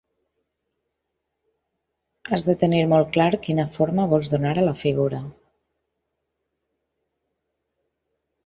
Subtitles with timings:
[2.31, 5.23] Has de tenir molt clar quina forma vols donar a la figura.